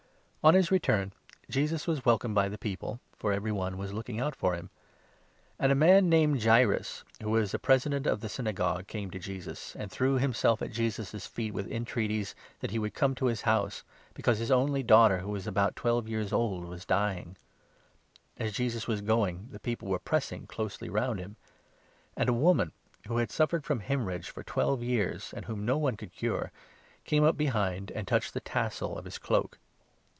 On 0.43 0.55
his 0.55 0.71
return, 0.71 1.13
Jesus 1.51 1.85
was 1.85 2.03
welcomed 2.03 2.33
by 2.33 2.49
the 2.49 2.57
people; 2.57 2.99
40 3.11 3.11
Thof*the'ne 3.11 3.19
for 3.19 3.31
every 3.31 3.51
one 3.51 3.77
was 3.77 3.93
looking 3.93 4.19
out 4.19 4.35
for 4.35 4.55
him. 4.55 4.71
And 5.59 5.69
41 5.69 5.69
Daughter 5.69 5.71
of 5.71 5.71
a 5.71 5.85
man 6.01 6.09
named 6.09 6.39
Jaeirus, 6.39 7.03
who 7.21 7.29
was 7.29 7.53
a 7.53 7.59
Presi 7.59 7.75
jaeirus. 7.75 7.91
dent 7.91 8.07
of 8.07 8.21
the 8.21 8.29
Synagogue, 8.29 8.87
came 8.87 9.11
to 9.11 9.19
Jesus, 9.19 9.75
and 9.75 9.91
threw 9.91 10.15
himself 10.15 10.63
at 10.63 10.71
Jesus' 10.71 11.27
feet, 11.27 11.53
with 11.53 11.71
entreaties 11.71 12.33
that 12.59 12.71
he 12.71 12.79
would 12.79 12.95
come 12.95 13.13
to 13.13 13.27
his 13.27 13.43
house, 13.43 13.83
because 14.15 14.39
his 14.39 14.49
only 14.49 14.81
daughter, 14.81 15.19
who 15.19 15.29
was 15.29 15.45
about 15.45 15.77
42 15.77 15.77
cure 15.77 15.77
or 15.77 15.81
twelve 16.01 16.09
years 16.09 16.33
old, 16.33 16.65
was 16.65 16.85
dying._ 16.85 17.37
As 18.43 18.51
Jesus 18.51 18.87
an 18.87 18.93
afflicted 18.95 19.03
was 19.05 19.15
going, 19.15 19.47
the 19.51 19.59
people 19.59 19.89
were 19.89 19.99
pressing 19.99 20.47
closely 20.47 20.89
round 20.89 21.19
woman, 21.19 21.23
him. 21.23 21.35
And 22.17 22.29
a 22.29 22.33
woman, 22.33 22.71
who 23.07 23.17
had 23.19 23.29
suffered 23.29 23.63
from 23.63 23.81
43 23.81 23.95
haemorrhage 23.95 24.29
for 24.31 24.41
twelve 24.41 24.81
years, 24.81 25.33
and 25.35 25.45
whom 25.45 25.63
no 25.67 25.77
one 25.77 25.95
could 25.95 26.11
cure, 26.13 26.51
came 27.05 27.23
up 27.23 27.37
behind 27.37 27.91
and 27.91 28.07
touched 28.07 28.33
the 28.33 28.39
tassel 28.39 28.97
of 28.97 29.05
his 29.05 29.19
cloak. 29.19 29.59